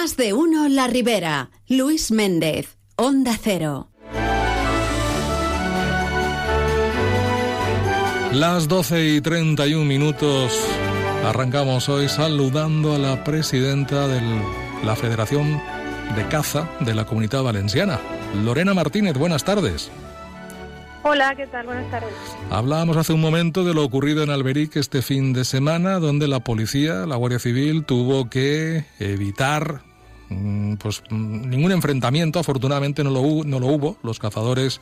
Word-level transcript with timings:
Más 0.00 0.16
de 0.16 0.32
uno 0.32 0.66
La 0.70 0.86
Ribera. 0.86 1.50
Luis 1.68 2.10
Méndez, 2.10 2.78
Onda 2.96 3.36
Cero. 3.38 3.90
Las 8.32 8.66
12 8.66 9.16
y 9.16 9.20
31 9.20 9.84
minutos. 9.84 10.58
Arrancamos 11.22 11.90
hoy 11.90 12.08
saludando 12.08 12.94
a 12.94 12.98
la 12.98 13.24
presidenta 13.24 14.08
de 14.08 14.22
la 14.86 14.96
Federación 14.96 15.60
de 16.16 16.26
Caza 16.28 16.66
de 16.80 16.94
la 16.94 17.04
Comunidad 17.04 17.42
Valenciana, 17.42 18.00
Lorena 18.42 18.72
Martínez. 18.72 19.18
Buenas 19.18 19.44
tardes. 19.44 19.90
Hola, 21.02 21.34
¿qué 21.36 21.46
tal? 21.46 21.66
Buenas 21.66 21.90
tardes. 21.90 22.14
Hablábamos 22.50 22.96
hace 22.96 23.12
un 23.12 23.20
momento 23.20 23.64
de 23.64 23.74
lo 23.74 23.84
ocurrido 23.84 24.22
en 24.22 24.30
Alberic 24.30 24.76
este 24.76 25.02
fin 25.02 25.34
de 25.34 25.44
semana, 25.44 25.98
donde 25.98 26.26
la 26.26 26.40
policía, 26.40 27.04
la 27.04 27.16
Guardia 27.16 27.38
Civil, 27.38 27.84
tuvo 27.84 28.30
que 28.30 28.86
evitar 28.98 29.89
pues 30.78 31.02
mm, 31.10 31.48
ningún 31.48 31.72
enfrentamiento, 31.72 32.38
afortunadamente 32.38 33.04
no 33.04 33.10
lo, 33.10 33.22
no 33.44 33.60
lo 33.60 33.66
hubo. 33.66 33.96
Los 34.02 34.18
cazadores, 34.18 34.80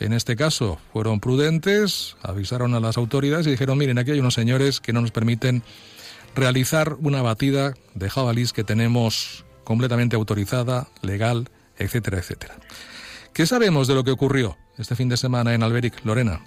en 0.00 0.12
este 0.12 0.36
caso, 0.36 0.78
fueron 0.92 1.20
prudentes, 1.20 2.16
avisaron 2.22 2.74
a 2.74 2.80
las 2.80 2.96
autoridades 2.96 3.46
y 3.46 3.50
dijeron, 3.50 3.78
miren, 3.78 3.98
aquí 3.98 4.10
hay 4.10 4.20
unos 4.20 4.34
señores 4.34 4.80
que 4.80 4.92
no 4.92 5.00
nos 5.00 5.10
permiten 5.10 5.62
realizar 6.34 6.94
una 7.00 7.22
batida 7.22 7.74
de 7.94 8.10
jabalís 8.10 8.52
que 8.52 8.64
tenemos 8.64 9.44
completamente 9.64 10.16
autorizada, 10.16 10.88
legal, 11.02 11.48
etcétera, 11.78 12.18
etcétera. 12.18 12.54
¿Qué 13.32 13.46
sabemos 13.46 13.86
de 13.86 13.94
lo 13.94 14.04
que 14.04 14.10
ocurrió 14.10 14.56
este 14.78 14.96
fin 14.96 15.08
de 15.08 15.16
semana 15.16 15.54
en 15.54 15.62
Alberic, 15.62 16.04
Lorena? 16.04 16.40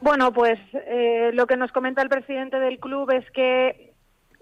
Bueno, 0.00 0.32
pues 0.32 0.58
eh, 0.74 1.30
lo 1.32 1.46
que 1.46 1.56
nos 1.56 1.70
comenta 1.70 2.02
el 2.02 2.08
presidente 2.08 2.58
del 2.58 2.80
club 2.80 3.10
es 3.12 3.24
que 3.30 3.91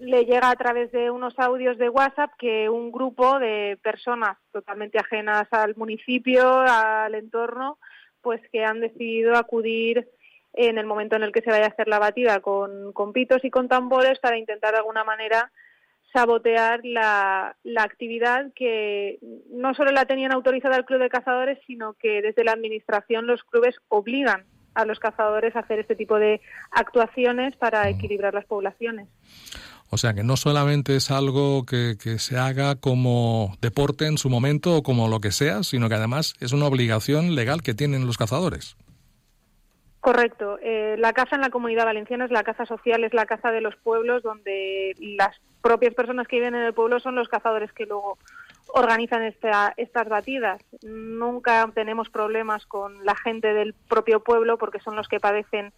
le 0.01 0.25
llega 0.25 0.51
a 0.51 0.57
través 0.57 0.91
de 0.93 1.11
unos 1.11 1.39
audios 1.39 1.77
de 1.77 1.91
WhatsApp 1.91 2.33
que 2.39 2.69
un 2.69 2.91
grupo 2.91 3.39
de 3.39 3.79
personas 3.83 4.39
totalmente 4.51 4.99
ajenas 4.99 5.47
al 5.51 5.77
municipio, 5.77 6.61
al 6.61 7.15
entorno, 7.15 7.79
pues 8.23 8.41
que 8.51 8.65
han 8.65 8.81
decidido 8.81 9.37
acudir 9.37 10.09
en 10.55 10.79
el 10.79 10.87
momento 10.87 11.17
en 11.17 11.23
el 11.23 11.33
que 11.33 11.43
se 11.43 11.51
vaya 11.51 11.67
a 11.67 11.69
hacer 11.69 11.87
la 11.87 11.99
batida 11.99 12.41
con, 12.41 12.93
con 12.93 13.13
pitos 13.13 13.45
y 13.45 13.51
con 13.51 13.69
tambores 13.69 14.19
para 14.19 14.39
intentar 14.39 14.73
de 14.73 14.79
alguna 14.79 15.05
manera 15.05 15.53
sabotear 16.13 16.81
la, 16.83 17.57
la, 17.63 17.83
actividad 17.85 18.51
que 18.57 19.19
no 19.51 19.75
solo 19.75 19.93
la 19.93 20.07
tenían 20.07 20.33
autorizada 20.33 20.77
el 20.77 20.85
Club 20.85 21.01
de 21.01 21.09
Cazadores, 21.09 21.59
sino 21.67 21.93
que 21.93 22.21
desde 22.21 22.43
la 22.43 22.53
Administración 22.53 23.27
los 23.27 23.45
clubes 23.45 23.77
obligan 23.89 24.45
a 24.75 24.85
los 24.85 24.99
cazadores 24.99 25.55
a 25.55 25.61
hacer 25.61 25.79
este 25.79 25.95
tipo 25.95 26.19
de 26.19 26.41
actuaciones 26.73 27.55
para 27.57 27.89
equilibrar 27.89 28.35
las 28.35 28.47
poblaciones. 28.47 29.09
O 29.91 29.99
sea 29.99 30.15
que 30.15 30.23
no 30.23 30.37
solamente 30.37 30.95
es 30.95 31.11
algo 31.11 31.67
que, 31.67 31.97
que, 32.01 32.21
se 32.21 32.39
haga 32.39 32.77
como 32.77 33.57
deporte 33.61 34.07
en 34.07 34.19
su 34.19 34.31
momento 34.31 34.77
o 34.77 34.83
como 34.85 35.09
lo 35.09 35.21
que 35.21 35.33
sea, 35.33 35.65
sino 35.65 35.89
que 35.89 35.97
además 35.97 36.35
es 36.39 36.53
una 36.53 36.67
obligación 36.67 37.35
legal 37.35 37.63
que 37.63 37.75
tienen 37.75 38.07
los 38.07 38.17
cazadores. 38.17 38.77
Correcto. 40.01 40.59
Eh, 40.63 40.97
la 40.99 41.13
caza 41.13 41.37
en 41.37 41.43
la 41.43 41.51
comunidad 41.51 41.85
valenciana 41.85 42.25
es 42.25 42.31
la 42.31 42.43
caza 42.43 42.65
social, 42.65 43.05
es 43.05 43.13
la 43.13 43.27
caza 43.27 43.51
de 43.51 43.61
los 43.61 43.77
pueblos 43.77 44.23
donde 44.23 44.95
las 44.99 45.39
propias 45.61 45.95
personas 45.95 46.27
que 46.27 46.37
viven 46.37 46.55
en 46.55 46.63
el 46.63 46.73
pueblo 46.73 47.01
son 47.01 47.17
los 47.17 47.29
cazadores 47.29 47.71
que 47.73 47.85
luego 47.85 48.17
organizan 48.69 49.23
esta, 49.25 49.75
estas 49.77 50.09
batidas. 50.09 50.63
Nunca 50.83 51.71
tenemos 51.75 52.09
problemas 52.09 52.65
con 52.65 53.05
la 53.05 53.15
gente 53.15 53.53
del 53.53 53.75
propio 53.75 54.21
pueblo 54.21 54.57
porque 54.57 54.81
son 54.81 54.97
los 54.97 55.07
que 55.07 55.21
padecen 55.21 55.73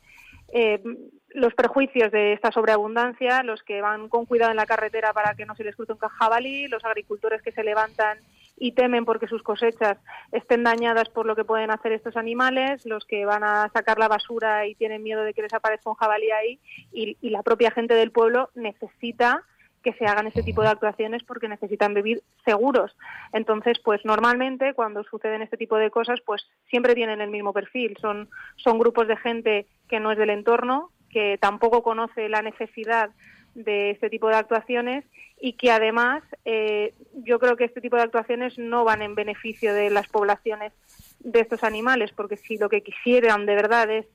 eh, 0.53 0.83
los 1.31 1.55
prejuicios 1.55 2.12
de 2.12 2.34
esta 2.34 2.53
sobreabundancia, 2.53 3.42
los 3.42 3.62
que 3.62 3.81
van 3.81 4.08
con 4.08 4.27
cuidado 4.27 4.50
en 4.50 4.59
la 4.59 4.67
carretera 4.67 5.12
para 5.12 5.34
que 5.34 5.47
no 5.47 5.56
se 5.56 5.64
les 5.64 5.75
cruce 5.75 5.94
un 5.94 5.98
jabalí, 5.98 6.69
los 6.69 6.84
agricultores 6.84 7.42
que 7.42 7.53
se 7.53 7.64
levantan 7.64 8.19
y 8.59 8.72
temen 8.72 9.06
porque 9.06 9.27
sus 9.27 9.42
cosechas 9.42 9.97
estén 10.31 10.62
dañadas 10.62 11.09
por 11.09 11.25
lo 11.25 11.34
que 11.34 11.44
pueden 11.44 11.70
hacer 11.70 11.92
estos 11.92 12.17
animales, 12.17 12.84
los 12.84 13.06
que 13.06 13.25
van 13.25 13.42
a 13.42 13.70
sacar 13.72 13.99
la 13.99 14.09
basura 14.09 14.66
y 14.66 14.75
tienen 14.75 15.03
miedo 15.03 15.25
de 15.25 15.32
que 15.32 15.43
les 15.43 15.54
aparezca 15.54 15.88
un 15.88 15.97
jabalí 15.97 16.31
ahí 16.31 16.60
y 16.93 17.31
la 17.31 17.43
propia 17.43 17.71
gente 17.71 17.94
del 17.94 18.12
pueblo 18.12 18.50
necesita 18.55 19.43
que 19.82 19.93
se 19.94 20.06
hagan 20.06 20.26
este 20.26 20.43
tipo 20.43 20.62
de 20.62 20.69
actuaciones 20.69 21.22
porque 21.25 21.48
necesitan 21.48 21.94
vivir 21.94 22.22
seguros. 22.44 22.97
Entonces, 23.32 23.78
pues 23.81 24.04
normalmente 24.04 24.75
cuando 24.75 25.03
suceden 25.04 25.43
este 25.43 25.56
tipo 25.56 25.76
de 25.76 25.91
cosas, 25.91 26.20
pues 26.25 26.47
siempre 26.69 26.94
tienen 26.94 27.20
el 27.20 27.31
mismo 27.31 27.53
perfil. 27.53 27.97
Son, 28.00 28.28
son 28.56 28.78
grupos 28.78 29.09
de 29.09 29.16
gente 29.16 29.66
que 29.88 30.00
no 30.00 30.12
es 30.12 30.19
del 30.19 30.31
entorno, 30.31 30.91
que 31.10 31.38
tampoco 31.38 31.82
conoce 31.82 32.28
la 32.28 32.43
necesidad 32.43 33.10
de 33.54 33.91
este 33.91 34.09
tipo 34.09 34.28
de 34.28 34.37
actuaciones 34.37 35.04
y 35.38 35.54
que 35.54 35.70
además 35.70 36.22
eh, 36.44 36.94
yo 37.12 37.38
creo 37.38 37.56
que 37.56 37.64
este 37.64 37.81
tipo 37.81 37.97
de 37.97 38.03
actuaciones 38.03 38.59
no 38.59 38.84
van 38.84 39.03
en 39.03 39.14
beneficio 39.14 39.75
de 39.75 39.91
las 39.91 40.09
poblaciones 40.09 40.72
de 41.20 41.41
estos 41.41 41.62
animales, 41.64 42.12
porque 42.12 42.37
si 42.37 42.56
lo 42.56 42.69
que 42.69 42.82
quisieran 42.82 43.44
de 43.44 43.54
verdad 43.54 43.91
es 43.91 44.06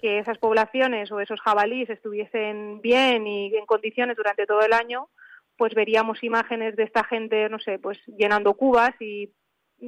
que 0.00 0.18
esas 0.18 0.38
poblaciones 0.38 1.10
o 1.10 1.20
esos 1.20 1.40
jabalíes 1.40 1.90
estuviesen 1.90 2.80
bien 2.80 3.26
y 3.26 3.54
en 3.54 3.66
condiciones 3.66 4.16
durante 4.16 4.46
todo 4.46 4.60
el 4.60 4.72
año, 4.72 5.08
pues 5.56 5.74
veríamos 5.74 6.22
imágenes 6.22 6.76
de 6.76 6.84
esta 6.84 7.04
gente, 7.04 7.48
no 7.48 7.58
sé, 7.58 7.78
pues 7.78 7.98
llenando 8.06 8.54
cubas 8.54 8.94
y 9.00 9.30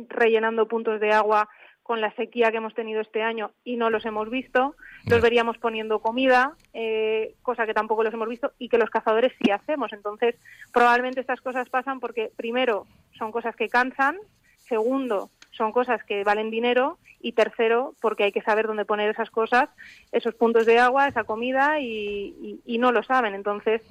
rellenando 0.08 0.68
puntos 0.68 1.00
de 1.00 1.12
agua 1.12 1.48
con 1.88 2.02
la 2.02 2.14
sequía 2.16 2.50
que 2.50 2.58
hemos 2.58 2.74
tenido 2.74 3.00
este 3.00 3.22
año 3.22 3.52
y 3.64 3.76
no 3.76 3.88
los 3.88 4.04
hemos 4.04 4.28
visto. 4.28 4.76
Los 5.06 5.22
veríamos 5.22 5.56
poniendo 5.56 6.00
comida, 6.00 6.54
eh, 6.74 7.34
cosa 7.40 7.64
que 7.64 7.72
tampoco 7.72 8.04
los 8.04 8.12
hemos 8.12 8.28
visto 8.28 8.52
y 8.58 8.68
que 8.68 8.76
los 8.76 8.90
cazadores 8.90 9.32
sí 9.40 9.50
hacemos. 9.50 9.94
Entonces, 9.94 10.34
probablemente 10.70 11.20
estas 11.20 11.40
cosas 11.40 11.66
pasan 11.70 11.98
porque, 11.98 12.30
primero, 12.36 12.86
son 13.18 13.32
cosas 13.32 13.56
que 13.56 13.70
cansan, 13.70 14.18
segundo, 14.58 15.30
son 15.58 15.72
cosas 15.72 16.02
que 16.04 16.24
valen 16.24 16.50
dinero 16.50 16.98
y 17.20 17.32
tercero, 17.32 17.94
porque 18.00 18.24
hay 18.24 18.32
que 18.32 18.40
saber 18.40 18.66
dónde 18.66 18.86
poner 18.86 19.10
esas 19.10 19.30
cosas, 19.30 19.68
esos 20.12 20.34
puntos 20.34 20.64
de 20.64 20.78
agua, 20.78 21.08
esa 21.08 21.24
comida 21.24 21.80
y, 21.80 22.60
no 22.78 22.92
lo 22.92 23.02
saben. 23.02 23.34
Entonces, 23.34 23.82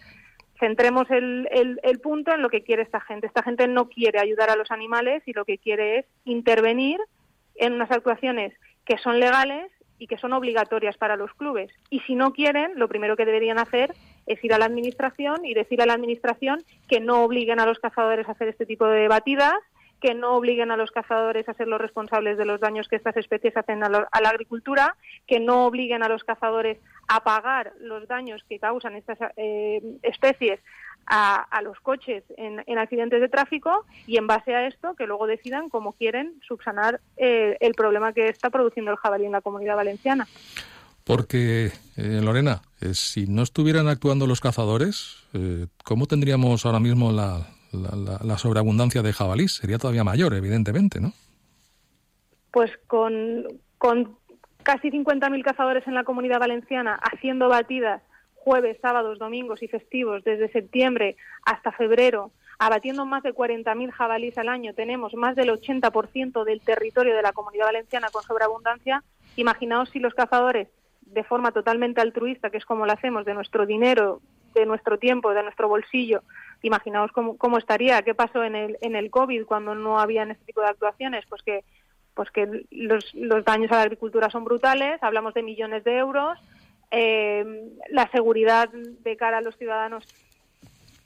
centremos 0.59 1.11
el, 1.11 1.47
el, 1.51 1.99
punto 1.99 2.33
en 2.33 2.41
lo 2.41 2.49
que 2.49 2.63
quiere 2.63 2.81
esta 2.81 3.01
gente. 3.01 3.27
Esta 3.27 3.43
gente 3.43 3.67
no 3.67 3.89
quiere 3.89 4.19
ayudar 4.19 4.49
a 4.49 4.55
los 4.55 4.71
animales 4.71 5.21
y 5.27 5.33
lo 5.33 5.45
que 5.45 5.57
quiere 5.57 5.99
es 5.99 6.05
intervenir 6.25 6.99
en 7.55 7.73
unas 7.73 7.91
actuaciones 7.91 8.53
que 8.85 8.97
son 8.97 9.19
legales 9.19 9.69
y 9.99 10.07
que 10.07 10.17
son 10.17 10.33
obligatorias 10.33 10.97
para 10.97 11.15
los 11.15 11.33
clubes. 11.33 11.71
Y 11.89 11.99
si 12.01 12.15
no 12.15 12.31
quieren, 12.31 12.71
lo 12.75 12.87
primero 12.87 13.17
que 13.17 13.25
deberían 13.25 13.59
hacer 13.59 13.93
es 14.25 14.43
ir 14.43 14.53
a 14.53 14.57
la 14.57 14.65
administración 14.65 15.45
y 15.45 15.53
decir 15.53 15.81
a 15.81 15.85
la 15.85 15.93
administración 15.93 16.63
que 16.87 16.99
no 16.99 17.23
obliguen 17.23 17.59
a 17.59 17.65
los 17.65 17.79
cazadores 17.79 18.27
a 18.27 18.31
hacer 18.31 18.47
este 18.47 18.65
tipo 18.65 18.85
de 18.85 19.07
batidas 19.07 19.55
que 20.01 20.13
no 20.13 20.35
obliguen 20.35 20.71
a 20.71 20.77
los 20.77 20.91
cazadores 20.91 21.47
a 21.49 21.53
ser 21.53 21.67
los 21.67 21.81
responsables 21.81 22.37
de 22.37 22.45
los 22.45 22.59
daños 22.59 22.87
que 22.87 22.95
estas 22.95 23.17
especies 23.17 23.55
hacen 23.57 23.83
a, 23.83 23.89
la 23.89 24.29
agricultura, 24.29 24.95
que 25.25 25.39
no 25.39 25.65
obliguen 25.65 26.03
a 26.03 26.09
los 26.09 26.23
cazadores 26.23 26.77
a 27.07 27.23
pagar 27.23 27.73
los 27.79 28.07
daños 28.07 28.43
que 28.47 28.59
causan 28.59 28.95
estas 28.95 29.17
eh, 29.37 29.81
especies 30.03 30.59
a, 31.09 31.61
los 31.63 31.79
coches 31.79 32.23
en, 32.35 32.77
accidentes 32.77 33.21
de 33.21 33.29
tráfico 33.29 33.85
y 34.05 34.17
en 34.17 34.27
base 34.27 34.53
a 34.53 34.67
esto 34.67 34.93
que 34.95 35.07
luego 35.07 35.25
decidan 35.25 35.69
cómo 35.69 35.93
quieren 35.93 36.33
subsanar 36.45 36.99
eh, 37.15 37.55
el 37.61 37.73
problema 37.73 38.11
que 38.11 38.27
está 38.27 38.49
produciendo 38.49 38.91
el 38.91 38.97
jabalí 38.97 39.25
en 39.25 39.31
la 39.31 39.41
comunidad 39.41 39.77
valenciana. 39.77 40.27
Porque, 41.05 41.71
eh, 41.95 42.19
Lorena, 42.21 42.61
si 42.91 43.25
no 43.25 43.41
estuvieran 43.41 43.87
actuando 43.87 44.27
los 44.27 44.41
cazadores, 44.41 45.23
¿cómo 45.85 46.07
tendríamos 46.07 46.65
ahora 46.65 46.81
mismo 46.81 47.13
la, 47.13 47.47
la, 47.71 48.37
sobreabundancia 48.37 49.01
de 49.01 49.13
jabalís 49.13 49.55
sería 49.55 49.77
todavía 49.77 50.03
mayor, 50.03 50.33
evidentemente, 50.33 50.99
¿no? 50.99 51.13
Pues 52.51 52.71
con, 52.87 53.45
con 53.77 54.17
casi 54.63 54.89
50.000 54.89 55.43
cazadores 55.43 55.87
en 55.87 55.93
la 55.93 56.03
comunidad 56.03 56.39
valenciana 56.39 56.99
haciendo 57.01 57.49
batidas 57.49 58.01
jueves, 58.47 58.77
sábados, 58.81 59.19
domingos 59.19 59.61
y 59.61 59.67
festivos 59.67 60.23
desde 60.23 60.49
septiembre 60.49 61.17
hasta 61.45 61.73
febrero, 61.73 62.31
abatiendo 62.59 63.05
más 63.05 63.21
de 63.23 63.33
40.000 63.33 63.91
jabalíes 63.91 64.37
al 64.37 64.47
año, 64.47 64.73
tenemos 64.73 65.13
más 65.15 65.35
del 65.35 65.49
80% 65.49 66.45
del 66.45 66.61
territorio 66.61 67.13
de 67.13 67.21
la 67.21 67.33
comunidad 67.33 67.65
valenciana 67.65 68.07
con 68.09 68.23
sobreabundancia. 68.23 69.03
Imaginaos 69.35 69.89
si 69.89 69.99
los 69.99 70.13
cazadores, 70.13 70.69
de 71.01 71.23
forma 71.25 71.51
totalmente 71.51 71.99
altruista, 71.99 72.49
que 72.49 72.57
es 72.57 72.65
como 72.65 72.85
lo 72.85 72.93
hacemos, 72.93 73.25
de 73.25 73.33
nuestro 73.33 73.65
dinero, 73.65 74.21
de 74.53 74.65
nuestro 74.65 74.97
tiempo, 74.97 75.33
de 75.33 75.43
nuestro 75.43 75.67
bolsillo, 75.67 76.23
imaginaos 76.61 77.11
cómo, 77.11 77.37
cómo 77.37 77.57
estaría, 77.57 78.01
qué 78.01 78.13
pasó 78.13 78.43
en 78.43 78.55
el, 78.55 78.77
en 78.81 78.95
el 78.95 79.09
COVID 79.09 79.45
cuando 79.45 79.75
no 79.75 79.99
había 79.99 80.23
este 80.23 80.45
tipo 80.45 80.61
de 80.61 80.67
actuaciones, 80.67 81.25
pues 81.29 81.41
que, 81.43 81.63
pues 82.13 82.29
que 82.31 82.65
los, 82.71 83.13
los 83.13 83.45
daños 83.45 83.71
a 83.71 83.75
la 83.75 83.81
agricultura 83.83 84.29
son 84.29 84.43
brutales, 84.43 85.01
hablamos 85.01 85.33
de 85.33 85.43
millones 85.43 85.83
de 85.83 85.97
euros, 85.97 86.39
eh, 86.91 87.45
la 87.89 88.09
seguridad 88.11 88.69
de 88.69 89.17
cara 89.17 89.39
a 89.39 89.41
los 89.41 89.57
ciudadanos 89.57 90.05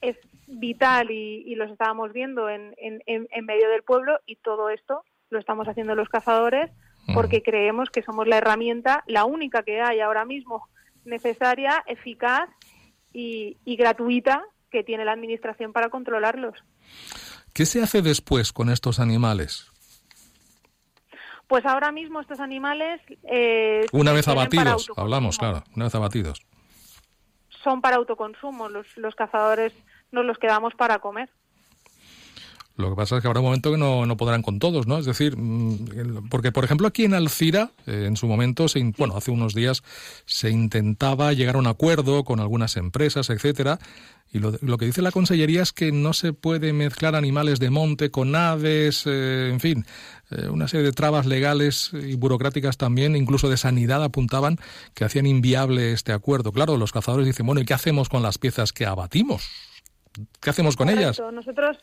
es 0.01 0.17
vital 0.47 1.11
y, 1.11 1.43
y 1.45 1.55
los 1.55 1.71
estábamos 1.71 2.11
viendo 2.13 2.49
en, 2.49 2.75
en, 2.77 3.01
en, 3.05 3.45
medio 3.45 3.69
del 3.69 3.83
pueblo 3.83 4.19
y 4.25 4.35
todo 4.35 4.69
esto 4.69 5.03
lo 5.29 5.39
estamos 5.39 5.67
haciendo 5.67 5.95
los 5.95 6.09
cazadores 6.09 6.69
porque 7.13 7.41
creemos 7.41 7.89
que 7.89 8.03
somos 8.03 8.27
la 8.27 8.37
herramienta, 8.37 9.03
la 9.07 9.25
única 9.25 9.63
que 9.63 9.81
hay 9.81 10.01
ahora 10.01 10.23
mismo 10.25 10.67
necesaria, 11.03 11.83
eficaz 11.87 12.49
y, 13.11 13.57
y 13.65 13.75
gratuita 13.75 14.43
que 14.71 14.83
tiene 14.83 15.05
la 15.05 15.11
Administración 15.11 15.73
para 15.73 15.89
controlarlos. 15.89 16.57
¿Qué 17.53 17.65
se 17.65 17.81
hace 17.81 18.01
después 18.01 18.53
con 18.53 18.69
estos 18.69 18.99
animales? 18.99 19.71
Pues 21.47 21.65
ahora 21.65 21.91
mismo 21.91 22.21
estos 22.21 22.39
animales... 22.39 23.01
Eh, 23.29 23.85
una 23.91 24.13
vez 24.13 24.27
abatidos, 24.27 24.89
hablamos, 24.95 25.37
claro, 25.37 25.63
una 25.75 25.85
vez 25.85 25.95
abatidos. 25.95 26.41
Son 27.63 27.81
para 27.81 27.97
autoconsumo, 27.97 28.69
los, 28.69 28.87
los 28.95 29.13
cazadores 29.15 29.73
nos 30.11 30.25
los 30.25 30.37
quedamos 30.37 30.73
para 30.75 30.99
comer. 30.99 31.29
Lo 32.77 32.89
que 32.89 32.95
pasa 32.95 33.17
es 33.17 33.21
que 33.21 33.27
habrá 33.27 33.41
un 33.41 33.47
momento 33.47 33.71
que 33.71 33.77
no, 33.77 34.05
no 34.05 34.17
podrán 34.17 34.41
con 34.41 34.59
todos, 34.59 34.87
¿no? 34.87 34.97
Es 34.97 35.05
decir, 35.05 35.37
mm, 35.37 36.29
porque 36.29 36.51
por 36.51 36.63
ejemplo 36.63 36.87
aquí 36.87 37.03
en 37.03 37.13
Alcira, 37.13 37.71
eh, 37.85 38.05
en 38.07 38.15
su 38.15 38.27
momento, 38.27 38.67
se, 38.67 38.81
bueno, 38.97 39.15
hace 39.15 39.31
unos 39.31 39.53
días 39.53 39.83
se 40.25 40.49
intentaba 40.49 41.33
llegar 41.33 41.55
a 41.55 41.59
un 41.59 41.67
acuerdo 41.67 42.23
con 42.23 42.39
algunas 42.39 42.77
empresas, 42.77 43.29
etcétera, 43.29 43.79
y 44.33 44.39
lo, 44.39 44.53
lo, 44.61 44.77
que 44.77 44.85
dice 44.85 45.01
la 45.01 45.11
Consellería 45.11 45.61
es 45.61 45.73
que 45.73 45.91
no 45.91 46.13
se 46.13 46.31
puede 46.31 46.71
mezclar 46.71 47.15
animales 47.15 47.59
de 47.59 47.69
monte 47.69 48.11
con 48.11 48.33
aves, 48.33 49.03
eh, 49.05 49.49
en 49.51 49.59
fin, 49.59 49.85
eh, 50.29 50.47
una 50.47 50.69
serie 50.69 50.85
de 50.85 50.93
trabas 50.93 51.25
legales 51.25 51.91
y 51.93 52.15
burocráticas 52.15 52.77
también, 52.77 53.17
incluso 53.17 53.49
de 53.49 53.57
sanidad 53.57 54.01
apuntaban 54.01 54.57
que 54.93 55.03
hacían 55.03 55.25
inviable 55.25 55.91
este 55.91 56.13
acuerdo. 56.13 56.53
Claro, 56.53 56.77
los 56.77 56.93
cazadores 56.93 57.27
dicen, 57.27 57.45
bueno, 57.45 57.59
¿y 57.59 57.65
qué 57.65 57.73
hacemos 57.73 58.07
con 58.07 58.23
las 58.23 58.37
piezas 58.37 58.71
que 58.71 58.85
abatimos? 58.85 59.49
¿Qué 60.39 60.49
hacemos 60.49 60.77
con 60.77 60.89
ellas? 60.89 61.21
Nosotros 61.33 61.77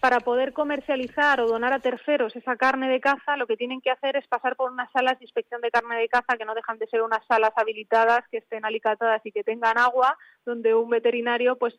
para 0.00 0.20
poder 0.20 0.52
comercializar 0.52 1.40
o 1.40 1.48
donar 1.48 1.72
a 1.72 1.80
terceros 1.80 2.36
esa 2.36 2.56
carne 2.56 2.88
de 2.88 3.00
caza, 3.00 3.36
lo 3.36 3.46
que 3.46 3.56
tienen 3.56 3.80
que 3.80 3.90
hacer 3.90 4.16
es 4.16 4.26
pasar 4.26 4.56
por 4.56 4.70
unas 4.70 4.90
salas 4.92 5.18
de 5.18 5.24
inspección 5.24 5.60
de 5.60 5.70
carne 5.70 5.96
de 5.96 6.08
caza 6.08 6.36
que 6.36 6.44
no 6.44 6.54
dejan 6.54 6.78
de 6.78 6.86
ser 6.86 7.02
unas 7.02 7.24
salas 7.26 7.52
habilitadas, 7.56 8.24
que 8.30 8.38
estén 8.38 8.64
alicatadas 8.64 9.24
y 9.24 9.32
que 9.32 9.44
tengan 9.44 9.78
agua, 9.78 10.16
donde 10.44 10.74
un 10.74 10.90
veterinario 10.90 11.56
pues 11.56 11.74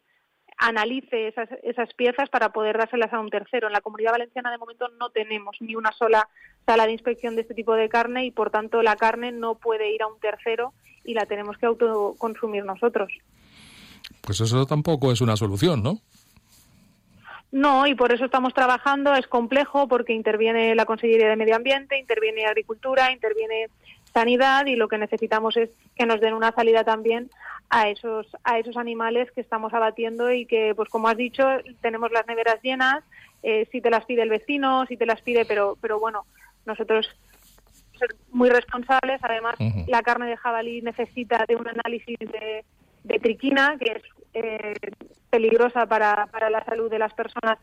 analice 0.57 1.27
esas, 1.27 1.49
esas 1.63 1.93
piezas 1.93 2.29
para 2.29 2.49
poder 2.51 2.77
dárselas 2.77 3.13
a 3.13 3.19
un 3.19 3.29
tercero. 3.29 3.67
En 3.67 3.73
la 3.73 3.81
Comunidad 3.81 4.13
Valenciana 4.13 4.51
de 4.51 4.57
momento 4.57 4.87
no 4.99 5.09
tenemos 5.11 5.55
ni 5.59 5.75
una 5.75 5.91
sola 5.91 6.27
sala 6.65 6.87
de 6.87 6.93
inspección 6.93 7.35
de 7.35 7.41
este 7.41 7.53
tipo 7.53 7.75
de 7.75 7.89
carne 7.89 8.25
y 8.25 8.31
por 8.31 8.49
tanto 8.49 8.81
la 8.81 8.95
carne 8.95 9.31
no 9.31 9.55
puede 9.55 9.93
ir 9.93 10.01
a 10.01 10.07
un 10.07 10.19
tercero 10.19 10.73
y 11.03 11.13
la 11.13 11.25
tenemos 11.25 11.57
que 11.57 11.67
autoconsumir 11.67 12.65
nosotros. 12.65 13.09
Pues 14.21 14.41
eso 14.41 14.65
tampoco 14.65 15.11
es 15.11 15.21
una 15.21 15.37
solución, 15.37 15.83
¿no? 15.83 15.99
No, 17.51 17.87
y 17.87 17.95
por 17.95 18.11
eso 18.11 18.25
estamos 18.25 18.53
trabajando. 18.53 19.13
Es 19.15 19.27
complejo 19.27 19.87
porque 19.87 20.13
interviene 20.13 20.75
la 20.75 20.85
Consellería 20.85 21.29
de 21.29 21.35
Medio 21.35 21.55
Ambiente, 21.55 21.97
interviene 21.97 22.45
Agricultura, 22.45 23.11
interviene 23.11 23.67
Sanidad 24.13 24.65
y 24.65 24.75
lo 24.75 24.87
que 24.87 24.97
necesitamos 24.97 25.55
es 25.57 25.69
que 25.95 26.05
nos 26.05 26.19
den 26.19 26.33
una 26.33 26.51
salida 26.51 26.83
también 26.83 27.29
a 27.69 27.89
esos 27.89 28.25
a 28.43 28.57
esos 28.59 28.77
animales 28.77 29.31
que 29.31 29.41
estamos 29.41 29.73
abatiendo 29.73 30.31
y 30.31 30.45
que, 30.45 30.73
pues 30.75 30.89
como 30.89 31.07
has 31.07 31.17
dicho, 31.17 31.45
tenemos 31.81 32.11
las 32.11 32.27
neveras 32.27 32.61
llenas. 32.61 33.03
Eh, 33.43 33.67
si 33.71 33.81
te 33.81 33.89
las 33.89 34.05
pide 34.05 34.23
el 34.23 34.29
vecino, 34.29 34.85
si 34.87 34.97
te 34.97 35.05
las 35.05 35.21
pide, 35.21 35.45
pero 35.45 35.77
pero 35.81 35.99
bueno, 35.99 36.25
nosotros 36.65 37.07
ser 37.97 38.15
muy 38.31 38.49
responsables. 38.49 39.19
Además, 39.23 39.55
la 39.87 40.01
carne 40.01 40.27
de 40.27 40.37
jabalí 40.37 40.81
necesita 40.81 41.45
de 41.47 41.55
un 41.55 41.67
análisis 41.67 42.17
de, 42.19 42.63
de 43.07 43.19
triquina, 43.19 43.77
que 43.79 43.91
es 43.93 44.03
eh, 44.33 44.73
peligrosa 45.29 45.85
para, 45.85 46.27
para 46.27 46.49
la 46.49 46.63
salud 46.65 46.89
de 46.89 46.99
las 46.99 47.13
personas 47.13 47.57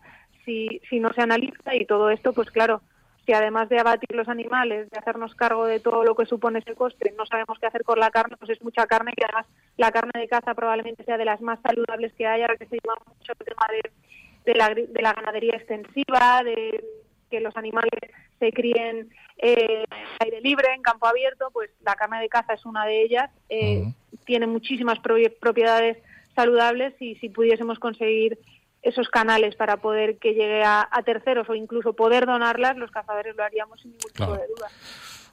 si, 0.44 0.80
si 0.88 1.00
no 1.00 1.12
se 1.12 1.22
analiza 1.22 1.74
y 1.74 1.86
todo 1.86 2.10
esto, 2.10 2.32
pues 2.32 2.50
claro, 2.50 2.82
si 3.24 3.32
además 3.32 3.68
de 3.68 3.78
abatir 3.78 4.14
los 4.14 4.28
animales, 4.28 4.90
de 4.90 4.98
hacernos 4.98 5.34
cargo 5.34 5.64
de 5.66 5.80
todo 5.80 6.04
lo 6.04 6.14
que 6.14 6.26
supone 6.26 6.58
ese 6.58 6.74
coste, 6.74 7.14
no 7.16 7.24
sabemos 7.24 7.58
qué 7.58 7.66
hacer 7.66 7.84
con 7.84 7.98
la 7.98 8.10
carne, 8.10 8.36
pues 8.36 8.50
es 8.50 8.62
mucha 8.62 8.86
carne 8.86 9.12
y 9.16 9.22
además 9.22 9.46
la 9.76 9.90
carne 9.90 10.12
de 10.14 10.28
caza 10.28 10.54
probablemente 10.54 11.04
sea 11.04 11.16
de 11.16 11.24
las 11.24 11.40
más 11.40 11.58
saludables 11.62 12.12
que 12.14 12.26
hay, 12.26 12.42
ahora 12.42 12.56
que 12.56 12.66
se 12.66 12.76
lleva 12.76 12.96
mucho 13.06 13.32
el 13.32 13.46
tema 13.46 13.66
de, 13.70 14.52
de, 14.52 14.58
la, 14.58 14.68
de 14.74 15.02
la 15.02 15.12
ganadería 15.14 15.56
extensiva, 15.56 16.42
de 16.44 16.84
que 17.30 17.40
los 17.40 17.56
animales 17.56 17.90
se 18.38 18.52
críen 18.52 19.10
eh, 19.38 19.84
aire 20.20 20.40
libre, 20.40 20.68
en 20.74 20.82
campo 20.82 21.06
abierto, 21.06 21.50
pues 21.52 21.70
la 21.84 21.94
carne 21.94 22.20
de 22.20 22.28
caza 22.28 22.54
es 22.54 22.64
una 22.64 22.84
de 22.86 23.02
ellas. 23.02 23.30
Eh, 23.48 23.84
tiene 24.24 24.46
muchísimas 24.46 24.98
propiedades 25.00 25.98
saludables 26.34 26.94
y 27.00 27.16
si 27.16 27.28
pudiésemos 27.28 27.78
conseguir 27.78 28.38
esos 28.82 29.08
canales 29.08 29.56
para 29.56 29.78
poder 29.78 30.18
que 30.18 30.34
llegue 30.34 30.62
a, 30.64 30.88
terceros 31.04 31.48
o 31.48 31.54
incluso 31.54 31.94
poder 31.94 32.26
donarlas, 32.26 32.76
los 32.76 32.90
cazadores 32.90 33.34
lo 33.34 33.42
haríamos 33.42 33.80
sin 33.80 33.92
ningún 33.92 34.10
tipo 34.12 34.32
de 34.32 34.46
duda. 34.46 34.68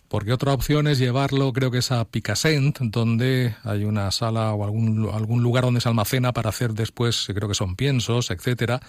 Porque 0.07 0.33
otra 0.33 0.53
opción 0.53 0.87
es 0.87 0.99
llevarlo, 0.99 1.53
creo 1.53 1.71
que 1.71 1.77
es 1.77 1.91
a 1.91 2.03
Picassent, 2.05 2.79
donde 2.79 3.55
hay 3.63 3.85
una 3.85 4.11
sala 4.11 4.53
o 4.53 4.63
algún, 4.63 5.09
algún 5.13 5.41
lugar 5.41 5.63
donde 5.63 5.79
se 5.79 5.87
almacena 5.87 6.33
para 6.33 6.49
hacer 6.49 6.73
después, 6.73 7.27
creo 7.33 7.47
que 7.47 7.55
son 7.55 7.75
piensos, 7.75 8.29
etcétera. 8.29 8.81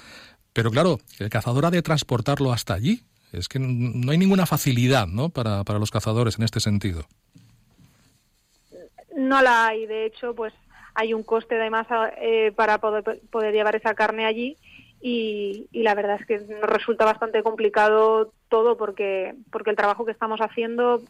Pero 0.53 0.70
claro, 0.70 0.99
el 1.19 1.31
cazador 1.31 1.67
ha 1.67 1.70
de 1.70 1.82
transportarlo 1.82 2.53
hasta 2.53 2.75
allí. 2.75 3.03
Es 3.32 3.49
que 3.49 3.58
no 3.58 4.12
hay 4.12 4.19
ninguna 4.19 4.46
facilidad 4.46 5.06
¿no? 5.06 5.31
para, 5.31 5.64
para 5.64 5.79
los 5.79 5.90
cazadores 5.90 6.38
en 6.38 6.44
este 6.44 6.61
sentido. 6.61 7.05
No 9.17 9.40
la 9.40 9.67
hay. 9.69 9.87
De 9.87 10.06
hecho, 10.06 10.34
pues 10.34 10.52
hay 10.94 11.14
un 11.14 11.23
coste 11.23 11.56
además 11.56 11.87
eh, 12.20 12.52
para 12.55 12.79
poder, 12.79 13.20
poder 13.31 13.55
llevar 13.55 13.76
esa 13.76 13.94
carne 13.94 14.26
allí 14.26 14.56
y, 15.00 15.69
la 15.73 15.94
verdad 15.94 16.19
es 16.20 16.26
que 16.26 16.38
nos 16.38 16.70
resulta 16.70 17.05
bastante 17.05 17.43
complicado 17.43 18.32
todo 18.49 18.76
porque, 18.76 19.35
porque 19.50 19.70
el 19.70 19.76
trabajo 19.76 20.05
que 20.05 20.12
estamos 20.12 20.40
haciendo 20.40 21.02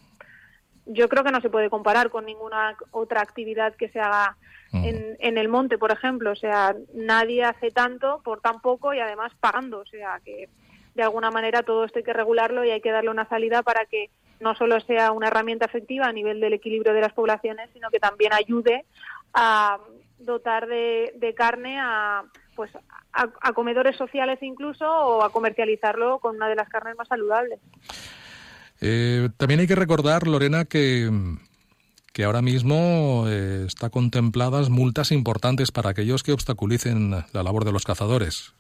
yo 0.86 1.08
creo 1.08 1.22
que 1.22 1.30
no 1.30 1.40
se 1.40 1.50
puede 1.50 1.70
comparar 1.70 2.10
con 2.10 2.24
ninguna 2.24 2.76
otra 2.90 3.20
actividad 3.20 3.74
que 3.76 3.88
se 3.90 4.00
haga 4.00 4.36
en, 4.72 5.16
en, 5.20 5.38
el 5.38 5.48
monte, 5.48 5.78
por 5.78 5.92
ejemplo. 5.92 6.32
O 6.32 6.34
sea, 6.34 6.74
nadie 6.94 7.44
hace 7.44 7.70
tanto 7.70 8.20
por 8.24 8.40
tan 8.40 8.60
poco 8.60 8.92
y 8.92 8.98
además 8.98 9.32
pagando. 9.38 9.78
O 9.78 9.86
sea, 9.86 10.20
que 10.24 10.48
de 10.94 11.02
alguna 11.02 11.30
manera 11.30 11.62
todo 11.62 11.84
esto 11.84 11.98
hay 11.98 12.04
que 12.04 12.12
regularlo 12.12 12.64
y 12.64 12.70
hay 12.70 12.80
que 12.80 12.90
darle 12.90 13.10
una 13.10 13.28
salida 13.28 13.62
para 13.62 13.86
que 13.86 14.10
no 14.40 14.54
solo 14.54 14.80
sea 14.80 15.12
una 15.12 15.28
herramienta 15.28 15.66
efectiva 15.66 16.06
a 16.06 16.12
nivel 16.12 16.40
del 16.40 16.52
equilibrio 16.52 16.92
de 16.92 17.00
las 17.00 17.12
poblaciones, 17.12 17.70
sino 17.72 17.90
que 17.90 18.00
también 18.00 18.32
ayude 18.32 18.84
a 19.32 19.78
dotar 20.18 20.66
de, 20.66 21.34
carne 21.36 21.78
a 21.80 22.24
pues 22.54 22.70
a, 23.12 23.52
comedores 23.52 23.96
sociales 23.96 24.38
incluso 24.42 24.84
o 24.84 25.22
a 25.22 25.30
comercializarlo 25.30 26.18
con 26.18 26.36
una 26.36 26.48
de 26.48 26.56
las 26.56 26.68
carnes 26.68 26.96
más 26.96 27.08
saludables. 27.08 27.60
Eh, 28.80 29.28
también 29.36 29.60
hay 29.60 29.66
que 29.66 29.76
recordar, 29.76 30.26
Lorena, 30.26 30.64
que, 30.64 31.08
que 32.12 32.24
ahora 32.24 32.42
mismo 32.42 33.26
eh, 33.28 33.64
está 33.66 33.90
contempladas 33.90 34.70
multas 34.70 35.12
importantes 35.12 35.70
para 35.70 35.90
aquellos 35.90 36.22
que 36.22 36.32
obstaculicen 36.32 37.10
la 37.10 37.42
labor 37.42 37.64
de 37.64 37.72
los 37.72 37.84
cazadores. 37.84 38.52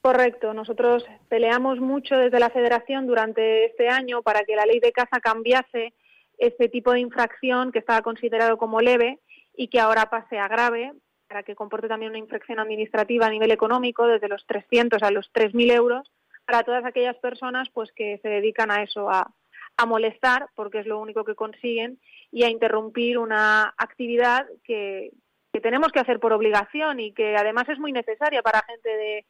Correcto. 0.00 0.54
Nosotros 0.54 1.04
peleamos 1.28 1.80
mucho 1.80 2.16
desde 2.16 2.38
la 2.38 2.50
Federación 2.50 3.06
durante 3.06 3.66
este 3.66 3.88
año 3.88 4.22
para 4.22 4.44
que 4.44 4.56
la 4.56 4.66
ley 4.66 4.80
de 4.80 4.92
caza 4.92 5.20
cambiase 5.20 5.94
este 6.38 6.68
tipo 6.68 6.92
de 6.92 7.00
infracción 7.00 7.72
que 7.72 7.80
estaba 7.80 8.02
considerado 8.02 8.56
como 8.58 8.80
leve 8.80 9.18
y 9.56 9.68
que 9.68 9.80
ahora 9.80 10.08
pase 10.08 10.38
a 10.38 10.46
grave 10.46 10.92
para 11.26 11.42
que 11.42 11.56
comporte 11.56 11.88
también 11.88 12.10
una 12.10 12.18
infracción 12.18 12.60
administrativa 12.60 13.26
a 13.26 13.30
nivel 13.30 13.50
económico 13.50 14.06
desde 14.06 14.28
los 14.28 14.46
300 14.46 15.02
a 15.02 15.10
los 15.10 15.30
3.000 15.32 15.72
euros 15.72 16.10
para 16.46 16.62
todas 16.62 16.84
aquellas 16.84 17.16
personas 17.16 17.68
pues 17.70 17.92
que 17.92 18.18
se 18.22 18.28
dedican 18.28 18.70
a 18.70 18.82
eso, 18.82 19.10
a, 19.10 19.30
a 19.76 19.86
molestar, 19.86 20.48
porque 20.54 20.78
es 20.78 20.86
lo 20.86 20.98
único 20.98 21.24
que 21.24 21.34
consiguen, 21.34 22.00
y 22.30 22.44
a 22.44 22.48
interrumpir 22.48 23.18
una 23.18 23.74
actividad 23.76 24.46
que, 24.64 25.10
que 25.52 25.60
tenemos 25.60 25.92
que 25.92 26.00
hacer 26.00 26.18
por 26.20 26.32
obligación 26.32 27.00
y 27.00 27.12
que 27.12 27.36
además 27.36 27.68
es 27.68 27.78
muy 27.78 27.92
necesaria 27.92 28.42
para 28.42 28.64
gente 28.66 28.88
de, 28.88 29.26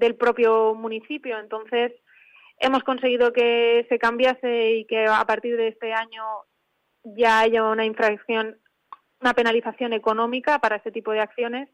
del 0.00 0.16
propio 0.16 0.74
municipio. 0.74 1.38
Entonces, 1.38 1.92
hemos 2.58 2.82
conseguido 2.82 3.32
que 3.32 3.86
se 3.88 3.98
cambiase 3.98 4.72
y 4.72 4.84
que 4.86 5.04
a 5.06 5.24
partir 5.26 5.56
de 5.56 5.68
este 5.68 5.92
año 5.92 6.24
ya 7.04 7.40
haya 7.40 7.62
una 7.64 7.84
infracción, 7.84 8.58
una 9.20 9.34
penalización 9.34 9.92
económica 9.92 10.58
para 10.58 10.76
este 10.76 10.90
tipo 10.90 11.12
de 11.12 11.20
acciones 11.20 11.68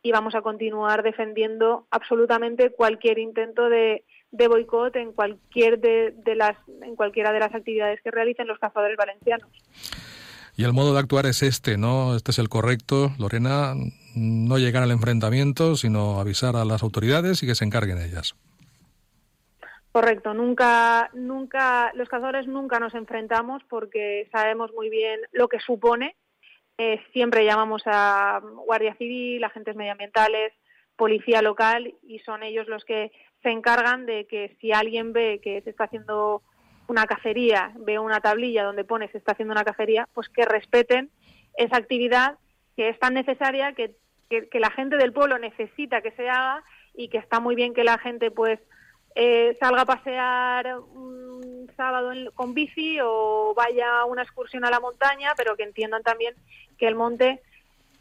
y 0.00 0.12
vamos 0.12 0.34
a 0.34 0.42
continuar 0.42 1.02
defendiendo 1.02 1.86
absolutamente 1.90 2.70
cualquier 2.70 3.18
intento 3.18 3.68
de, 3.68 4.04
de 4.30 4.48
boicot 4.48 4.94
en 4.96 5.12
cualquier 5.12 5.80
de, 5.80 6.14
en 6.82 6.96
cualquiera 6.96 7.32
de 7.32 7.40
las 7.40 7.54
actividades 7.54 8.00
que 8.02 8.10
realicen 8.10 8.46
los 8.46 8.58
cazadores 8.58 8.96
valencianos. 8.96 9.48
Y 10.56 10.64
el 10.64 10.72
modo 10.72 10.92
de 10.92 11.00
actuar 11.00 11.26
es 11.26 11.42
este, 11.42 11.78
¿no? 11.78 12.14
Este 12.14 12.30
es 12.30 12.38
el 12.38 12.48
correcto, 12.48 13.12
Lorena, 13.18 13.74
no 14.14 14.58
llegar 14.58 14.82
al 14.82 14.90
enfrentamiento, 14.90 15.76
sino 15.76 16.20
avisar 16.20 16.56
a 16.56 16.64
las 16.64 16.82
autoridades 16.82 17.42
y 17.42 17.46
que 17.46 17.54
se 17.54 17.64
encarguen 17.64 17.98
ellas. 17.98 18.34
Correcto, 19.92 20.32
nunca, 20.32 21.10
nunca, 21.12 21.92
los 21.94 22.08
cazadores 22.08 22.46
nunca 22.46 22.80
nos 22.80 22.94
enfrentamos 22.94 23.62
porque 23.68 24.28
sabemos 24.32 24.72
muy 24.74 24.88
bien 24.88 25.20
lo 25.32 25.48
que 25.48 25.60
supone. 25.60 26.16
Eh, 26.78 27.00
siempre 27.12 27.44
llamamos 27.44 27.82
a 27.86 28.40
Guardia 28.64 28.94
Civil, 28.94 29.44
agentes 29.44 29.76
medioambientales, 29.76 30.52
policía 30.96 31.42
local 31.42 31.94
y 32.02 32.18
son 32.20 32.42
ellos 32.42 32.68
los 32.68 32.84
que 32.84 33.12
se 33.42 33.50
encargan 33.50 34.06
de 34.06 34.26
que 34.26 34.56
si 34.60 34.72
alguien 34.72 35.12
ve 35.12 35.40
que 35.42 35.60
se 35.62 35.70
está 35.70 35.84
haciendo 35.84 36.42
una 36.88 37.06
cacería, 37.06 37.72
ve 37.76 37.98
una 37.98 38.20
tablilla 38.20 38.64
donde 38.64 38.84
pone 38.84 39.08
se 39.08 39.18
está 39.18 39.32
haciendo 39.32 39.52
una 39.52 39.64
cacería, 39.64 40.08
pues 40.14 40.28
que 40.28 40.44
respeten 40.44 41.10
esa 41.56 41.76
actividad 41.76 42.38
que 42.76 42.88
es 42.88 42.98
tan 42.98 43.14
necesaria 43.14 43.72
que 43.72 43.94
que, 44.40 44.60
la 44.60 44.70
gente 44.70 44.96
del 44.96 45.12
pueblo 45.12 45.38
necesita 45.38 46.00
que 46.00 46.12
se 46.12 46.28
haga 46.28 46.62
y 46.94 47.08
que 47.08 47.18
está 47.18 47.40
muy 47.40 47.54
bien 47.54 47.74
que 47.74 47.84
la 47.84 47.98
gente 47.98 48.30
pues 48.30 48.58
eh, 49.14 49.56
salga 49.60 49.82
a 49.82 49.86
pasear 49.86 50.78
un 50.78 51.70
sábado 51.76 52.12
con 52.34 52.54
bici 52.54 52.98
o 53.02 53.54
vaya 53.56 54.00
a 54.00 54.04
una 54.04 54.22
excursión 54.22 54.64
a 54.64 54.70
la 54.70 54.80
montaña, 54.80 55.32
pero 55.36 55.56
que 55.56 55.64
entiendan 55.64 56.02
también 56.02 56.34
que 56.78 56.86
el 56.86 56.94
monte 56.94 57.40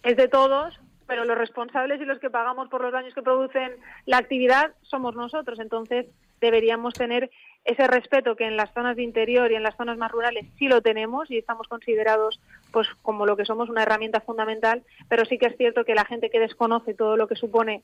es 0.03 0.15
de 0.15 0.27
todos, 0.27 0.79
pero 1.05 1.25
los 1.25 1.37
responsables 1.37 1.99
y 1.99 2.05
los 2.05 2.19
que 2.19 2.29
pagamos 2.29 2.69
por 2.69 2.81
los 2.81 2.93
daños 2.93 3.13
que 3.13 3.21
producen 3.21 3.75
la 4.05 4.17
actividad 4.17 4.73
somos 4.83 5.15
nosotros. 5.15 5.59
Entonces 5.59 6.07
deberíamos 6.41 6.93
tener 6.93 7.29
ese 7.63 7.87
respeto 7.87 8.35
que 8.35 8.47
en 8.47 8.57
las 8.57 8.73
zonas 8.73 8.95
de 8.95 9.03
interior 9.03 9.51
y 9.51 9.55
en 9.55 9.63
las 9.63 9.77
zonas 9.77 9.97
más 9.97 10.11
rurales 10.11 10.47
sí 10.57 10.67
lo 10.67 10.81
tenemos 10.81 11.29
y 11.29 11.37
estamos 11.37 11.67
considerados 11.67 12.41
pues 12.71 12.87
como 13.03 13.25
lo 13.25 13.37
que 13.37 13.45
somos 13.45 13.69
una 13.69 13.83
herramienta 13.83 14.19
fundamental, 14.19 14.83
pero 15.07 15.25
sí 15.25 15.37
que 15.37 15.45
es 15.45 15.57
cierto 15.57 15.85
que 15.85 15.95
la 15.95 16.05
gente 16.05 16.29
que 16.29 16.39
desconoce 16.39 16.95
todo 16.95 17.17
lo 17.17 17.27
que 17.27 17.35
supone 17.35 17.83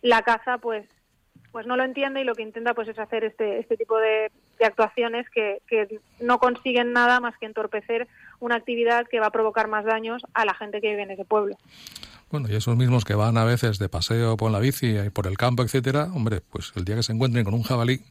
la 0.00 0.22
caza 0.22 0.58
pues 0.58 0.86
pues 1.52 1.66
no 1.66 1.76
lo 1.76 1.84
entiende 1.84 2.20
y 2.20 2.24
lo 2.24 2.34
que 2.34 2.42
intenta 2.42 2.74
pues 2.74 2.88
es 2.88 2.98
hacer 2.98 3.24
este 3.24 3.58
este 3.58 3.76
tipo 3.76 3.98
de, 3.98 4.30
actuaciones 4.60 5.28
que, 5.30 5.60
no 6.20 6.38
consiguen 6.38 6.92
nada 6.92 7.20
más 7.20 7.36
que 7.38 7.46
entorpecer 7.46 8.08
una 8.40 8.56
actividad 8.56 9.06
que 9.06 9.20
va 9.20 9.26
a 9.26 9.32
provocar 9.32 9.68
más 9.68 9.84
daños 9.84 10.22
a 10.34 10.44
la 10.44 10.54
gente 10.54 10.80
que 10.80 10.88
vive 10.88 11.02
en 11.02 11.12
ese 11.12 11.24
pueblo. 11.24 11.56
Bueno, 12.30 12.48
y 12.50 12.54
esos 12.54 12.76
mismos 12.76 13.04
que 13.06 13.14
van 13.14 13.38
a 13.38 13.44
veces 13.44 13.78
de 13.78 13.88
paseo 13.88 14.36
por 14.36 14.50
la 14.50 14.58
bici 14.58 14.98
y 14.98 15.10
por 15.10 15.26
el 15.26 15.38
campo, 15.38 15.62
etcétera, 15.62 16.08
hombre, 16.14 16.42
pues 16.42 16.72
el 16.76 16.84
día 16.84 16.96
que 16.96 17.02
se 17.02 17.12
encuentren 17.12 17.44
con 17.44 17.54
un 17.54 17.62
jabalí, 17.62 18.02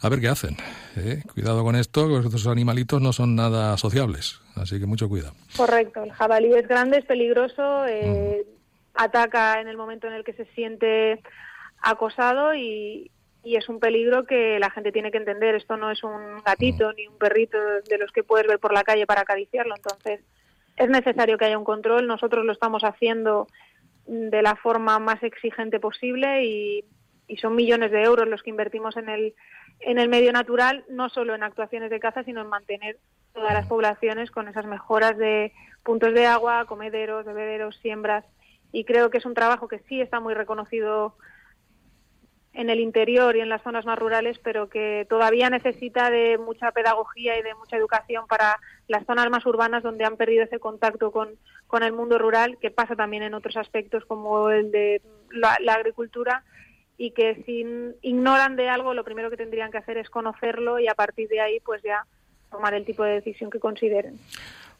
a 0.00 0.08
ver 0.08 0.20
qué 0.20 0.28
hacen. 0.28 0.56
¿eh? 0.96 1.22
Cuidado 1.34 1.64
con 1.64 1.74
esto, 1.74 2.06
que 2.08 2.26
estos 2.26 2.46
animalitos 2.46 3.02
no 3.02 3.12
son 3.12 3.34
nada 3.34 3.76
sociables, 3.78 4.40
así 4.54 4.78
que 4.78 4.86
mucho 4.86 5.08
cuidado. 5.08 5.34
Correcto, 5.56 6.04
el 6.04 6.12
jabalí 6.12 6.54
es 6.54 6.68
grande, 6.68 6.98
es 6.98 7.04
peligroso, 7.04 7.84
eh, 7.86 8.46
ataca 8.94 9.60
en 9.60 9.66
el 9.66 9.76
momento 9.76 10.06
en 10.06 10.12
el 10.12 10.22
que 10.22 10.34
se 10.34 10.44
siente 10.54 11.20
acosado 11.82 12.54
y, 12.54 13.10
y 13.42 13.56
es 13.56 13.68
un 13.68 13.80
peligro 13.80 14.24
que 14.24 14.60
la 14.60 14.70
gente 14.70 14.92
tiene 14.92 15.10
que 15.10 15.18
entender. 15.18 15.56
Esto 15.56 15.76
no 15.76 15.90
es 15.90 16.04
un 16.04 16.42
gatito 16.44 16.92
ni 16.92 17.08
un 17.08 17.18
perrito 17.18 17.58
de 17.88 17.98
los 17.98 18.12
que 18.12 18.22
puedes 18.22 18.46
ver 18.46 18.60
por 18.60 18.72
la 18.72 18.84
calle 18.84 19.04
para 19.04 19.22
acariciarlo, 19.22 19.74
entonces 19.74 20.20
es 20.78 20.88
necesario 20.88 21.36
que 21.36 21.44
haya 21.44 21.58
un 21.58 21.64
control. 21.64 22.06
Nosotros 22.06 22.44
lo 22.44 22.52
estamos 22.52 22.84
haciendo 22.84 23.48
de 24.06 24.40
la 24.42 24.56
forma 24.56 24.98
más 24.98 25.22
exigente 25.22 25.80
posible 25.80 26.44
y, 26.44 26.84
son 27.42 27.54
millones 27.54 27.90
de 27.90 28.02
euros 28.04 28.26
los 28.26 28.42
que 28.42 28.48
invertimos 28.48 28.96
en 28.96 29.10
el, 29.10 29.34
en 29.80 29.98
el 29.98 30.08
medio 30.08 30.32
natural, 30.32 30.86
no 30.88 31.10
solo 31.10 31.34
en 31.34 31.42
actuaciones 31.42 31.90
de 31.90 32.00
caza, 32.00 32.24
sino 32.24 32.40
en 32.40 32.46
mantener 32.46 32.96
todas 33.34 33.52
las 33.52 33.66
poblaciones 33.66 34.30
con 34.30 34.48
esas 34.48 34.64
mejoras 34.64 35.18
de 35.18 35.52
puntos 35.82 36.14
de 36.14 36.24
agua, 36.24 36.64
comederos, 36.64 37.26
bebederos, 37.26 37.76
siembras. 37.82 38.24
Y 38.72 38.84
creo 38.84 39.10
que 39.10 39.18
es 39.18 39.26
un 39.26 39.34
trabajo 39.34 39.68
que 39.68 39.80
sí 39.80 40.00
está 40.00 40.20
muy 40.20 40.32
reconocido 40.32 41.16
en 42.58 42.70
el 42.70 42.80
interior 42.80 43.36
y 43.36 43.40
en 43.40 43.48
las 43.48 43.62
zonas 43.62 43.86
más 43.86 43.96
rurales, 43.96 44.40
pero 44.42 44.68
que 44.68 45.06
todavía 45.08 45.48
necesita 45.48 46.10
de 46.10 46.38
mucha 46.38 46.72
pedagogía 46.72 47.38
y 47.38 47.42
de 47.42 47.54
mucha 47.54 47.76
educación 47.76 48.26
para 48.26 48.58
las 48.88 49.06
zonas 49.06 49.30
más 49.30 49.46
urbanas 49.46 49.84
donde 49.84 50.04
han 50.04 50.16
perdido 50.16 50.42
ese 50.42 50.58
contacto 50.58 51.12
con, 51.12 51.36
con 51.68 51.84
el 51.84 51.92
mundo 51.92 52.18
rural, 52.18 52.58
que 52.60 52.72
pasa 52.72 52.96
también 52.96 53.22
en 53.22 53.34
otros 53.34 53.56
aspectos 53.56 54.04
como 54.06 54.50
el 54.50 54.72
de 54.72 55.00
la, 55.30 55.56
agricultura 55.72 56.42
y 56.96 57.12
que 57.12 57.44
si 57.46 57.64
ignoran 58.02 58.56
de 58.56 58.68
algo, 58.68 58.92
lo 58.92 59.04
primero 59.04 59.30
que 59.30 59.36
tendrían 59.36 59.70
que 59.70 59.78
hacer 59.78 59.96
es 59.96 60.10
conocerlo 60.10 60.80
y 60.80 60.88
a 60.88 60.96
partir 60.96 61.28
de 61.28 61.40
ahí 61.40 61.60
pues 61.60 61.80
ya 61.84 62.06
tomar 62.50 62.74
el 62.74 62.84
tipo 62.84 63.04
de 63.04 63.12
decisión 63.12 63.50
que 63.50 63.60
consideren. 63.60 64.18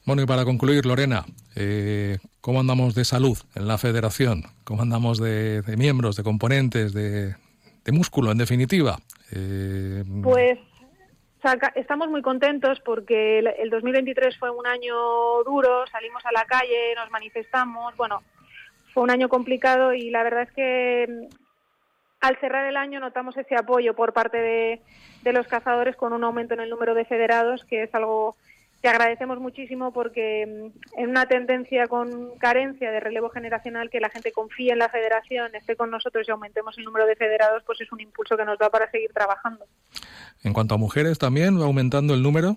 Bueno, 0.05 0.23
y 0.23 0.27
para 0.27 0.45
concluir, 0.45 0.85
Lorena, 0.85 1.27
eh, 1.55 2.19
¿cómo 2.41 2.59
andamos 2.59 2.97
de 2.97 3.05
salud 3.05 3.39
en 3.55 3.69
la 3.69 3.79
federación? 3.79 4.43
¿Cómo 4.65 4.83
andamos 4.83 5.21
de, 5.21 5.63
miembros, 5.77 6.17
de 6.17 6.25
componentes, 6.25 6.93
de, 6.93 7.37
músculo, 7.93 8.33
en 8.33 8.39
definitiva? 8.39 8.99
Eh, 9.33 10.05
pues 10.23 10.59
estamos 11.77 12.09
muy 12.09 12.23
contentos 12.23 12.81
porque 12.81 13.39
el 13.39 13.71
2023 13.71 14.37
fue 14.39 14.51
un 14.51 14.67
año 14.67 14.95
duro, 15.45 15.87
salimos 15.87 16.25
a 16.27 16.33
la 16.33 16.45
calle, 16.45 16.95
nos 16.97 17.11
manifestamos, 17.11 17.97
bueno, 17.97 18.23
fue 18.93 19.03
un 19.03 19.11
año 19.11 19.29
complicado 19.29 19.95
y 19.95 20.11
la 20.11 20.23
verdad 20.23 20.43
es 20.43 20.53
que 20.53 21.07
mm, 21.09 21.35
al 22.21 22.39
cerrar 22.41 22.67
el 22.67 22.77
año 22.77 22.99
notamos 23.01 23.37
ese 23.37 23.55
apoyo 23.55 23.95
por 23.95 24.13
parte 24.13 24.39
de, 24.39 24.81
de 25.23 25.33
los 25.33 25.47
cazadores 25.47 25.97
con 25.97 26.13
un 26.13 26.25
aumento 26.25 26.55
en 26.55 26.61
el 26.61 26.71
número 26.71 26.95
de 26.95 27.05
federados, 27.05 27.65
que 27.65 27.85
es 27.85 27.95
algo 27.95 28.37
te 28.81 28.89
agradecemos 28.89 29.41
muchísimo 29.41 29.93
porque 29.93 30.47
mm, 30.47 31.01
en 31.01 31.11
una 31.11 31.27
tendencia 31.27 31.87
con 31.87 32.37
carencia 32.39 32.91
de 32.91 33.01
relevo 33.01 33.29
generacional 33.31 33.91
que 33.91 34.01
la 34.01 34.11
gente 34.11 34.33
confíe 34.33 34.73
en 34.73 34.79
la 34.79 34.89
federación, 34.89 35.55
esté 35.55 35.77
con 35.77 35.91
nosotros 35.91 36.27
y 36.27 36.31
aumentemos 36.31 36.79
el 36.79 36.85
número 36.85 37.07
de 37.07 37.17
federados, 37.17 37.63
pues 37.67 37.81
es 37.81 37.91
un 37.93 38.01
impulso 38.01 38.37
que 38.37 38.45
nos 38.45 38.59
da 38.59 38.71
para 38.71 38.91
seguir 38.91 39.13
trabajando. 39.13 39.65
En 40.45 40.53
cuanto 40.53 40.75
a 40.75 40.79
mujeres 40.79 41.19
también, 41.19 41.61
¿va 41.61 41.65
aumentando 41.65 42.15
el 42.15 42.23
número? 42.23 42.57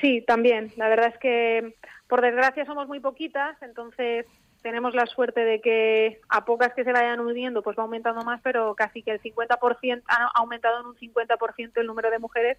Sí, 0.00 0.22
también. 0.26 0.72
La 0.76 0.88
verdad 0.88 1.12
es 1.12 1.18
que 1.18 1.74
por 2.08 2.20
desgracia 2.20 2.64
somos 2.66 2.88
muy 2.88 3.00
poquitas, 3.00 3.56
entonces 3.62 4.26
tenemos 4.62 4.94
la 4.94 5.06
suerte 5.06 5.44
de 5.44 5.60
que 5.60 6.20
a 6.28 6.44
pocas 6.44 6.72
que 6.74 6.84
se 6.84 6.92
vayan 6.92 7.20
uniendo, 7.20 7.62
pues 7.62 7.76
va 7.76 7.82
aumentando 7.82 8.22
más, 8.22 8.40
pero 8.42 8.74
casi 8.74 9.02
que 9.02 9.10
el 9.10 9.20
50% 9.20 10.02
ha 10.06 10.30
aumentado 10.34 10.80
en 10.80 10.86
un 10.86 10.96
50% 10.96 11.72
el 11.74 11.86
número 11.86 12.10
de 12.10 12.18
mujeres 12.18 12.58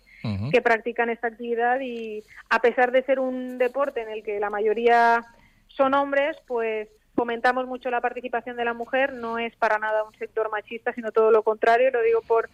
que 0.51 0.61
practican 0.61 1.09
esta 1.09 1.27
actividad 1.27 1.79
y 1.79 2.23
a 2.49 2.59
pesar 2.59 2.91
de 2.91 3.03
ser 3.03 3.19
un 3.19 3.57
deporte 3.57 4.01
en 4.01 4.09
el 4.09 4.23
que 4.23 4.39
la 4.39 4.49
mayoría 4.49 5.25
son 5.67 5.93
hombres, 5.93 6.37
pues 6.45 6.89
fomentamos 7.15 7.67
mucho 7.67 7.89
la 7.89 8.01
participación 8.01 8.57
de 8.57 8.65
la 8.65 8.73
mujer, 8.73 9.13
no 9.13 9.39
es 9.39 9.55
para 9.55 9.79
nada 9.79 10.03
un 10.03 10.13
sector 10.15 10.51
machista, 10.51 10.93
sino 10.93 11.11
todo 11.11 11.31
lo 11.31 11.43
contrario, 11.43 11.91
lo 11.91 12.01
digo 12.01 12.21
por 12.21 12.49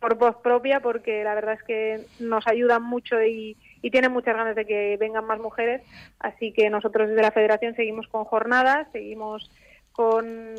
por 0.00 0.16
voz 0.16 0.36
propia 0.36 0.80
porque 0.80 1.24
la 1.24 1.34
verdad 1.34 1.54
es 1.54 1.62
que 1.62 2.06
nos 2.20 2.46
ayudan 2.46 2.82
mucho 2.82 3.22
y, 3.22 3.56
y 3.82 3.90
tienen 3.90 4.12
muchas 4.12 4.36
ganas 4.36 4.56
de 4.56 4.64
que 4.66 4.96
vengan 4.98 5.26
más 5.26 5.38
mujeres, 5.38 5.82
así 6.18 6.52
que 6.52 6.70
nosotros 6.70 7.08
desde 7.08 7.22
la 7.22 7.30
federación 7.30 7.74
seguimos 7.74 8.06
con 8.08 8.24
jornadas, 8.24 8.88
seguimos 8.92 9.50
con, 9.92 10.54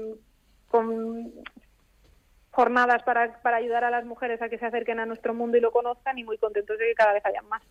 con 0.70 1.32
jornadas 2.58 3.04
para, 3.04 3.40
para 3.44 3.58
ayudar 3.58 3.84
a 3.84 3.92
las 3.92 4.04
mujeres 4.04 4.42
a 4.42 4.50
que 4.50 4.58
se 4.58 4.66
acerquen 4.66 5.00
a 5.00 5.06
nuestro 5.06 5.36
mundo 5.36 5.58
y 5.58 5.62
lo 5.62 5.72
conozcan 5.72 6.18
y 6.18 6.24
muy 6.24 6.40
contentos 6.40 6.76
de 6.80 6.86
que 6.88 6.96
cada 6.96 7.14
vez 7.14 7.24
hayan 7.24 7.48
más. 7.48 7.62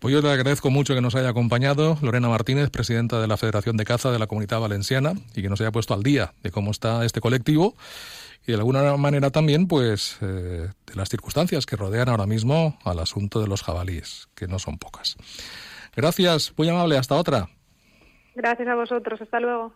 Pues 0.00 0.12
yo 0.12 0.20
le 0.20 0.30
agradezco 0.30 0.68
mucho 0.68 0.94
que 0.94 1.00
nos 1.00 1.14
haya 1.14 1.30
acompañado 1.30 1.96
Lorena 2.02 2.28
Martínez, 2.28 2.68
presidenta 2.68 3.22
de 3.22 3.26
la 3.26 3.38
Federación 3.38 3.78
de 3.78 3.86
Caza 3.86 4.10
de 4.10 4.18
la 4.18 4.26
Comunidad 4.26 4.60
Valenciana, 4.60 5.12
y 5.34 5.40
que 5.40 5.48
nos 5.48 5.62
haya 5.62 5.72
puesto 5.72 5.94
al 5.94 6.02
día 6.02 6.34
de 6.42 6.50
cómo 6.50 6.72
está 6.72 7.06
este 7.06 7.22
colectivo 7.22 7.74
y 8.46 8.52
de 8.52 8.58
alguna 8.58 8.96
manera 8.98 9.30
también 9.30 9.66
pues 9.66 10.18
eh, 10.20 10.68
de 10.86 10.94
las 10.94 11.08
circunstancias 11.08 11.64
que 11.64 11.76
rodean 11.76 12.10
ahora 12.10 12.26
mismo 12.26 12.76
al 12.84 12.98
asunto 12.98 13.40
de 13.40 13.46
los 13.46 13.62
jabalíes, 13.62 14.28
que 14.34 14.46
no 14.46 14.58
son 14.58 14.76
pocas. 14.76 15.16
Gracias, 15.96 16.52
muy 16.58 16.68
amable, 16.68 16.98
hasta 16.98 17.14
otra. 17.14 17.48
Gracias 18.34 18.68
a 18.68 18.74
vosotros, 18.74 19.22
hasta 19.22 19.40
luego. 19.40 19.72